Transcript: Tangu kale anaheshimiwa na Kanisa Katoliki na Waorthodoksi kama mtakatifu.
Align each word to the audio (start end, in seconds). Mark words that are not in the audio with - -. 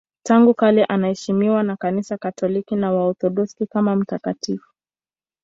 Tangu 0.23 0.53
kale 0.53 0.85
anaheshimiwa 0.85 1.63
na 1.63 1.77
Kanisa 1.77 2.17
Katoliki 2.17 2.75
na 2.75 2.91
Waorthodoksi 2.91 3.65
kama 3.67 3.95
mtakatifu. 3.95 4.73